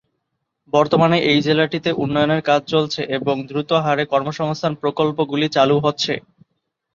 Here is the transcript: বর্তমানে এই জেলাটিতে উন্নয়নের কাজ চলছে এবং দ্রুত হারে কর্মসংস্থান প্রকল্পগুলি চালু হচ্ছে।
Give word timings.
বর্তমানে 0.73 1.17
এই 1.29 1.39
জেলাটিতে 1.41 1.89
উন্নয়নের 2.03 2.41
কাজ 2.49 2.61
চলছে 2.73 3.01
এবং 3.17 3.35
দ্রুত 3.49 3.71
হারে 3.83 4.03
কর্মসংস্থান 4.13 4.73
প্রকল্পগুলি 4.81 5.47
চালু 5.55 5.75
হচ্ছে। 5.79 6.13